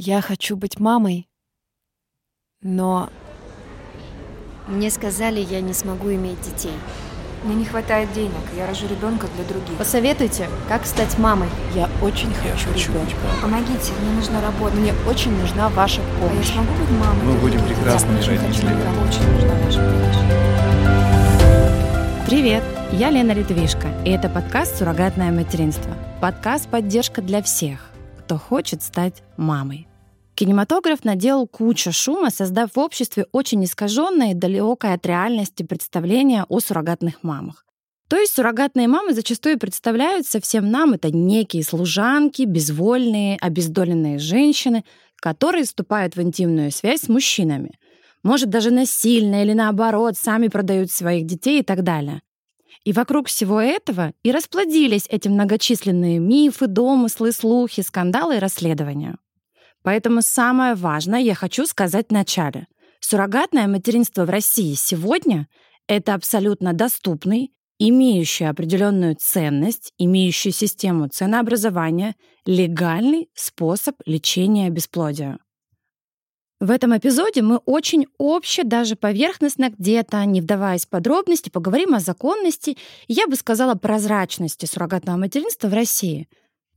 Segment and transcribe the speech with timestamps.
[0.00, 1.28] Я хочу быть мамой,
[2.62, 3.10] но
[4.68, 6.74] Мне сказали, я не смогу иметь детей.
[7.42, 9.76] Мне не хватает денег, я рожу ребенка для других.
[9.76, 11.48] Посоветуйте, как стать мамой.
[11.74, 13.16] я очень Я хочу хочу быть ребенка.
[13.42, 14.76] Помогите, мне нужна работа.
[14.76, 16.52] Мне очень нужна ваша А я помощь.
[16.52, 17.24] смогу быть мамой?
[17.24, 18.76] Мы будем прекрасными родителями.
[18.76, 20.18] Мне очень нужна ваша помощь.
[22.28, 22.62] Привет,
[22.92, 25.92] я Лена Литвишко, и это подкаст «Суррогатное материнство».
[26.20, 27.90] Подкаст «Поддержка для всех,
[28.20, 29.87] кто хочет стать мамой».
[30.38, 36.60] Кинематограф наделал кучу шума, создав в обществе очень искаженное и далекое от реальности представление о
[36.60, 37.66] суррогатных мамах.
[38.08, 44.84] То есть суррогатные мамы зачастую представляются всем нам это некие служанки, безвольные, обездоленные женщины,
[45.16, 47.76] которые вступают в интимную связь с мужчинами.
[48.22, 52.22] Может, даже насильно или наоборот, сами продают своих детей и так далее.
[52.84, 59.16] И вокруг всего этого и расплодились эти многочисленные мифы, домыслы, слухи, скандалы и расследования.
[59.88, 62.66] Поэтому самое важное я хочу сказать вначале.
[63.00, 65.48] Суррогатное материнство в России сегодня—
[65.88, 75.38] это абсолютно доступный, имеющий определенную ценность, имеющий систему ценообразования, легальный способ лечения бесплодия.
[76.60, 82.00] В этом эпизоде мы очень обще, даже поверхностно где-то, не вдаваясь в подробности, поговорим о
[82.00, 86.28] законности, я бы сказала, прозрачности суррогатного материнства в России.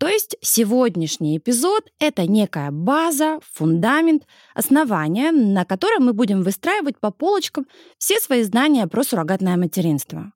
[0.02, 4.24] То есть сегодняшний эпизод— это некая база, фундамент,
[4.56, 7.68] основание, на котором мы будем выстраивать по полочкам
[8.00, 10.34] все свои знания про суррогатное материнство.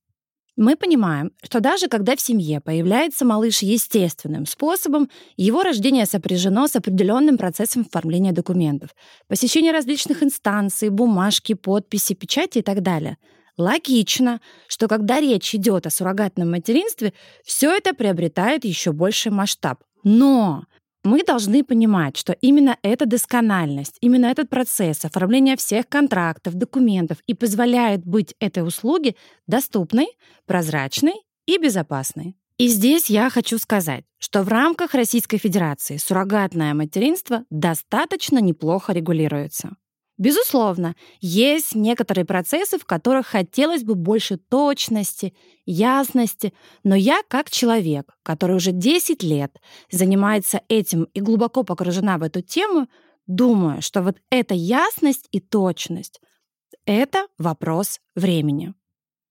[0.56, 6.76] Мы понимаем, что даже когда в семье появляется малыш естественным способом, его рождение сопряжено с
[6.76, 8.92] определенным процессом оформления документов,
[9.28, 13.18] посещения различных инстанций, бумажки, подписи, печати и так далее.
[13.58, 19.84] Логично, что когда речь идет о суррогатном материнстве, все это приобретает еще больший масштаб.
[20.04, 20.66] Но
[21.06, 27.34] мы должны понимать, что именно эта доскональность, именно этот процесс оформления всех контрактов, документов и
[27.34, 29.16] позволяет быть этой услуге
[29.48, 30.08] доступной,
[30.46, 31.14] прозрачной
[31.46, 32.36] и безопасной.
[32.58, 39.76] И здесь я хочу сказать, что в рамках Российской Федерации суррогатное материнство достаточно неплохо регулируется.
[40.18, 45.34] Безусловно, есть некоторые процессы, в которых хотелось бы больше точности,
[45.66, 46.54] ясности,
[46.84, 49.60] но я как человек, который уже 10 лет
[49.92, 52.88] занимается этим и глубоко погружена в эту тему,
[53.28, 56.22] думаю, что вот эта ясность и точность—
[56.86, 58.74] это вопрос времени.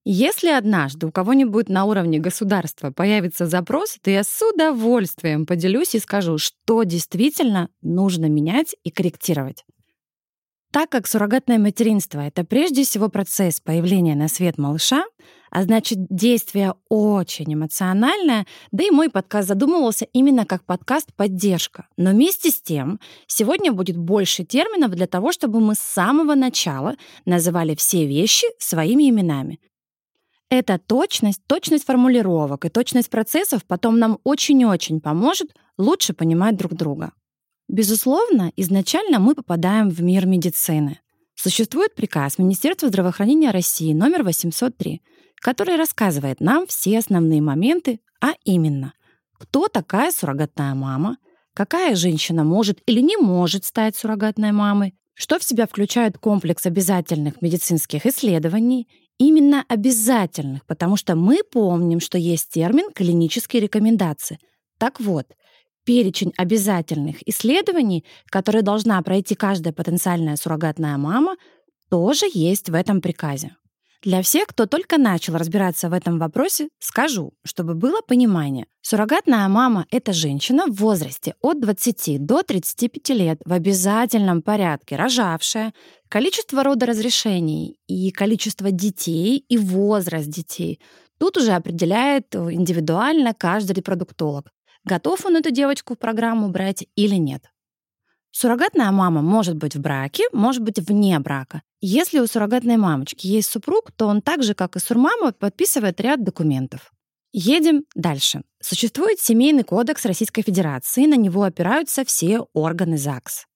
[0.07, 5.99] Если однажды у кого-нибудь на уровне государства появится запрос, то я с удовольствием поделюсь и
[5.99, 9.65] скажу, что действительно нужно менять и корректировать.
[10.75, 15.05] Так как суррогатное материнство— это прежде всего процесс появления на свет малыша,
[15.53, 21.87] а значит, действие очень эмоциональное, да и мой подкаст задумывался именно как подкаст «Поддержка».
[21.97, 22.99] Но вместе с тем,
[23.29, 29.09] сегодня будет больше терминов для того, чтобы мы с самого начала называли все вещи своими
[29.09, 29.61] именами.
[30.51, 37.13] Эта точность, точность формулировок и точность процессов потом нам очень-очень поможет лучше понимать друг друга.
[37.75, 41.01] Безусловно, изначально мы попадаем в мир медицины.
[41.35, 45.03] Существует приказ Министерства здравоохранения России номер 803,
[45.41, 48.93] который рассказывает нам все основные моменты, а именно,
[49.41, 51.19] кто такая суррогатная мама,
[51.53, 57.43] какая женщина может или не может стать суррогатной мамой, что в себя включает комплекс обязательных
[57.43, 58.87] медицинских исследований,
[59.19, 64.39] именно обязательных, потому что мы помним, что есть термин клинические рекомендации.
[64.79, 65.27] Так вот,
[65.85, 71.37] перечень обязательных исследований, которые должна пройти каждая потенциальная суррогатная мама,
[71.91, 73.57] тоже есть в этом приказе.
[74.03, 78.67] Для всех, кто только начал разбираться в этом вопросе, скажу, чтобы было понимание.
[78.83, 85.73] Суррогатная мама— это женщина в возрасте от 20 до 35 лет в обязательном порядке рожавшая,
[86.11, 90.81] количество родоразрешений и количество детей и возраст детей
[91.19, 94.51] тут уже определяет индивидуально каждый репродуктолог
[94.85, 97.51] готов он эту девочку в программу брать или нет.
[98.31, 101.63] Суррогатная мама может быть в браке, может быть вне брака.
[101.81, 106.25] Если у суррогатной мамочки есть супруг, то он так же, как и сурмама, подписывает ряд
[106.25, 106.93] документов.
[107.33, 108.43] Едем дальше.
[108.61, 113.47] Существует Семейный кодекс Российской Федерации, на него опираются все органы ЗАГС.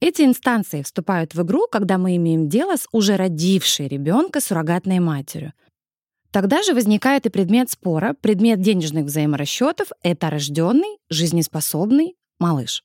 [0.00, 5.54] Эти инстанции вступают в игру, когда мы имеем дело с уже родившей ребенка суррогатной матерью.
[6.30, 12.84] Тогда же возникает и предмет спора, предмет денежных взаиморасчетов— это рожденный, жизнеспособный малыш.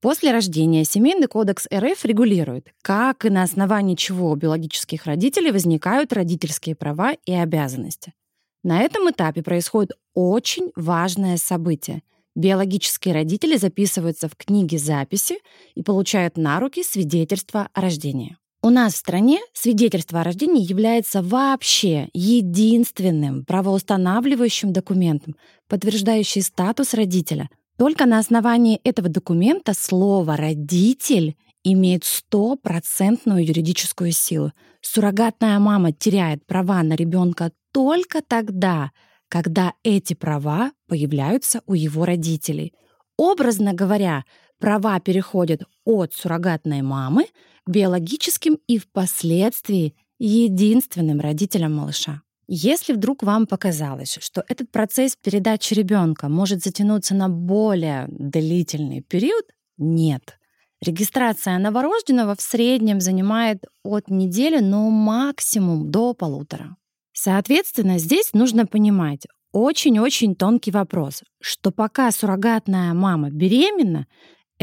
[0.00, 6.12] После рождения Семейный кодекс РФ регулирует, как и на основании чего у биологических родителей возникают
[6.12, 8.14] родительские права и обязанности.
[8.62, 12.02] На этом этапе происходит очень важное событие—
[12.36, 15.40] Биологические родители записываются в книге записи
[15.74, 18.36] и получают на руки свидетельство о рождении.
[18.62, 25.34] У нас в стране свидетельство о рождении является вообще единственным правоустанавливающим документом,
[25.66, 27.48] подтверждающий статус родителя.
[27.78, 34.52] Только на основании этого документа слово «родитель» имеет стопроцентную юридическую силу.
[34.82, 38.90] Суррогатная мама теряет права на ребенка только тогда,
[39.30, 42.74] когда эти права появляются у его родителей.
[43.16, 44.24] Образно говоря,
[44.58, 47.24] права переходят от суррогатной мамы
[47.70, 52.22] биологическим и впоследствии единственным родителям малыша.
[52.46, 59.44] Если вдруг вам показалось, что этот процесс передачи ребенка может затянуться на более длительный период,
[59.78, 60.36] нет.
[60.84, 66.76] Регистрация новорожденного в среднем занимает от недели, но максимум до полутора.
[67.12, 74.06] Соответственно, здесь нужно понимать очень-очень тонкий вопрос, что пока суррогатная мама беременна,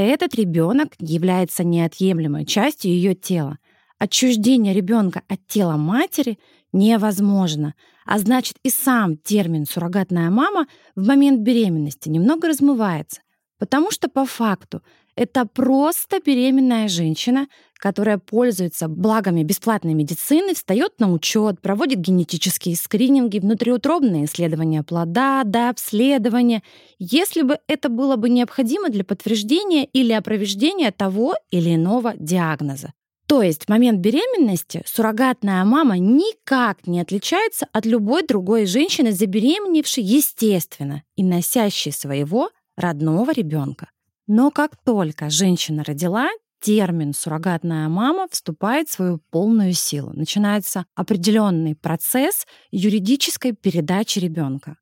[0.02, 3.58] этот ребенок является неотъемлемой частью ее тела.
[3.98, 6.38] Отчуждение ребенка от тела матери
[6.72, 7.74] невозможно,
[8.06, 13.22] а значит и сам термин «суррогатная мама» в момент беременности немного размывается,
[13.58, 14.84] потому что по факту
[15.18, 23.40] это просто беременная женщина, которая пользуется благами бесплатной медицины, встает на учет, проводит генетические скрининги,
[23.40, 26.62] внутриутробные исследования плода, да, обследования,
[27.00, 32.94] если бы это было бы необходимо для подтверждения или опроверждения того или иного диагноза.
[33.28, 40.04] То есть в момент беременности суррогатная мама никак не отличается от любой другой женщины, забеременевшей
[40.04, 43.90] естественно и носящей своего родного ребенка.
[44.28, 46.30] Но как только женщина родила,
[46.60, 50.12] термин «суррогатная мама» вступает в свою полную силу.
[50.14, 54.78] Начинается определенный процесс юридической передачи ребенка.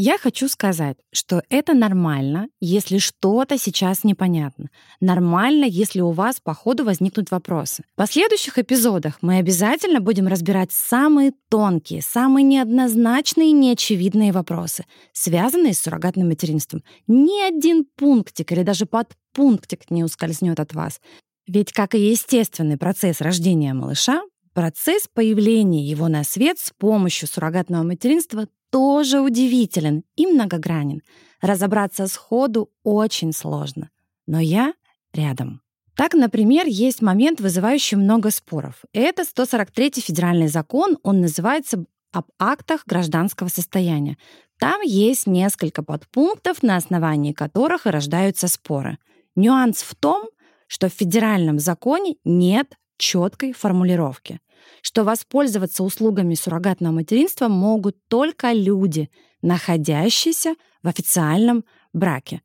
[0.00, 4.70] Я хочу сказать, что это нормально, если что-то сейчас непонятно.
[5.00, 7.82] Нормально, если у вас по ходу возникнут вопросы.
[7.94, 15.74] В последующих эпизодах мы обязательно будем разбирать самые тонкие, самые неоднозначные и неочевидные вопросы, связанные
[15.74, 16.84] с суррогатным материнством.
[17.08, 21.00] Ни один пунктик или даже подпунктик не ускользнет от вас.
[21.48, 24.22] Ведь, как и естественный процесс рождения малыша,
[24.54, 31.02] процесс появления его на свет с помощью суррогатного материнства тоже удивителен и многогранен.
[31.40, 33.90] Разобраться сходу очень сложно.
[34.26, 34.74] Но я
[35.12, 35.62] рядом.
[35.94, 38.84] Так, например, есть момент, вызывающий много споров.
[38.92, 44.16] Это 143-й федеральный закон, он называется об актах гражданского состояния.
[44.58, 48.98] Там есть несколько подпунктов, на основании которых и рождаются споры.
[49.34, 50.28] Нюанс в том,
[50.66, 54.40] что в федеральном законе нет четкой формулировки
[54.82, 59.10] что воспользоваться услугами суррогатного материнства могут только люди,
[59.42, 62.42] находящиеся в официальном браке.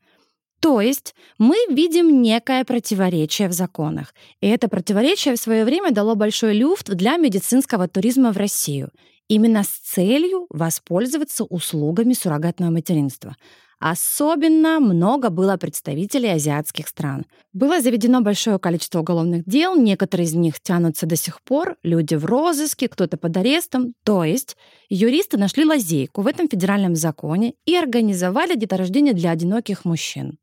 [0.60, 4.14] То есть мы видим некое противоречие в законах.
[4.40, 8.92] И это противоречие в свое время дало большой люфт для медицинского туризма в Россию.
[9.28, 13.36] Именно с целью воспользоваться услугами суррогатного материнства.
[13.86, 17.26] Особенно много было представителей азиатских стран.
[17.52, 22.24] Было заведено большое количество уголовных дел, некоторые из них тянутся до сих пор, люди в
[22.24, 23.94] розыске, кто-то под арестом.
[24.06, 24.56] То есть
[24.88, 30.38] юристы нашли лазейку в этом федеральном законе и организовали деторождение для одиноких мужчин.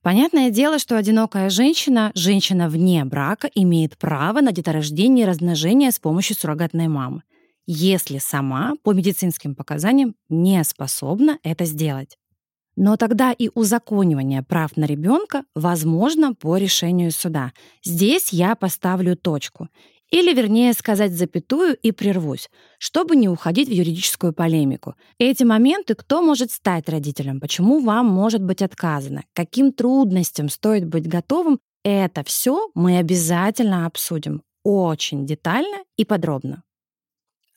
[0.00, 5.98] Понятное дело, что одинокая женщина, женщина вне брака, имеет право на деторождение и размножение с
[5.98, 7.24] помощью суррогатной мамы,
[7.66, 12.16] если сама по медицинским показаниям не способна это сделать.
[12.76, 17.52] Но тогда и узаконивание прав на ребенка возможно по решению суда.
[17.84, 19.68] Здесь я поставлю точку.
[20.10, 24.94] Или, вернее сказать, запятую и прервусь, чтобы не уходить в юридическую полемику.
[25.18, 31.08] Эти моменты, кто может стать родителем, почему вам может быть отказано, каким трудностям стоит быть
[31.08, 36.62] готовым, это все мы обязательно обсудим очень детально и подробно.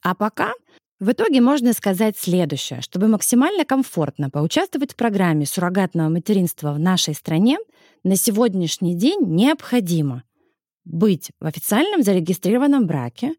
[0.03, 0.53] А пока
[0.99, 2.81] в итоге можно сказать следующее.
[2.81, 7.59] Чтобы максимально комфортно поучаствовать в программе суррогатного материнства в нашей стране,
[8.03, 10.23] на сегодняшний день необходимо
[10.85, 13.33] быть в официальном зарегистрированном браке,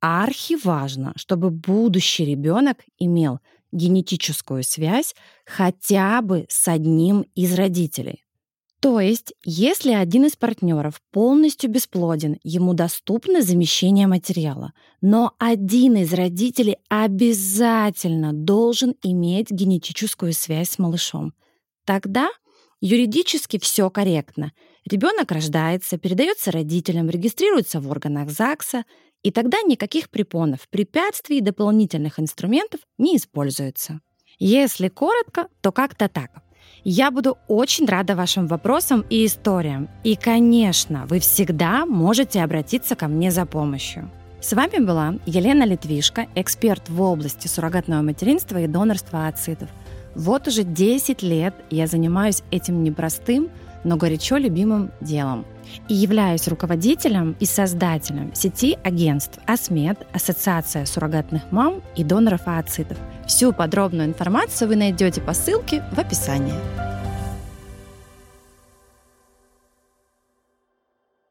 [0.00, 3.40] а архиважно, чтобы будущий ребенок имел
[3.72, 5.14] генетическую связь
[5.46, 8.24] хотя бы с одним из родителей.
[8.80, 16.12] То есть, если один из партнеров полностью бесплоден, ему доступно замещение материала, но один из
[16.14, 21.34] родителей обязательно должен иметь генетическую связь с малышом.
[21.84, 22.30] Тогда
[22.80, 24.52] юридически все корректно.
[24.88, 28.84] Ребенок рождается, передается родителям, регистрируется в органах ЗАГСа,
[29.24, 34.00] и тогда никаких препонов, препятствий и дополнительных инструментов не используется.
[34.38, 36.47] Если коротко, то как-то так.
[36.84, 39.88] Я буду очень рада вашим вопросам и историям.
[40.04, 44.10] И, конечно, вы всегда можете обратиться ко мне за помощью.
[44.40, 49.68] С вами была Елена Литвишко, эксперт в области суррогатного материнства и донорства ацитов.
[50.14, 53.50] Вот уже 10 лет я занимаюсь этим непростым,
[53.84, 55.44] но горячо любимым делом.
[55.88, 62.98] И являюсь руководителем и создателем сети агентств АСМЕД, Ассоциация суррогатных мам и доноров ацитов.
[63.28, 66.87] Всю подробную информацию вы найдете по ссылке в описании.